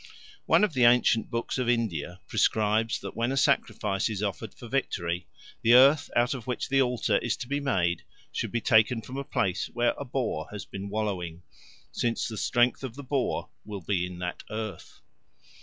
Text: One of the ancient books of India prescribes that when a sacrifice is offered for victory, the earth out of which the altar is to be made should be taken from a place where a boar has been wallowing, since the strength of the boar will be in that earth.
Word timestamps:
One 0.47 0.63
of 0.63 0.73
the 0.73 0.85
ancient 0.85 1.29
books 1.29 1.59
of 1.59 1.69
India 1.69 2.21
prescribes 2.27 2.99
that 3.01 3.15
when 3.15 3.31
a 3.31 3.37
sacrifice 3.37 4.09
is 4.09 4.23
offered 4.23 4.51
for 4.55 4.67
victory, 4.67 5.27
the 5.61 5.75
earth 5.75 6.09
out 6.15 6.33
of 6.33 6.47
which 6.47 6.69
the 6.69 6.81
altar 6.81 7.19
is 7.19 7.37
to 7.37 7.47
be 7.47 7.59
made 7.59 8.01
should 8.31 8.51
be 8.51 8.61
taken 8.61 9.03
from 9.03 9.17
a 9.17 9.23
place 9.23 9.67
where 9.67 9.93
a 9.99 10.03
boar 10.03 10.47
has 10.51 10.65
been 10.65 10.89
wallowing, 10.89 11.43
since 11.91 12.27
the 12.27 12.37
strength 12.37 12.83
of 12.83 12.95
the 12.95 13.03
boar 13.03 13.49
will 13.63 13.81
be 13.81 14.03
in 14.07 14.17
that 14.17 14.41
earth. 14.49 15.01